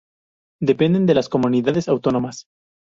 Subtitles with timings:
[0.59, 2.45] Dependen de las Comunidades Autónomas.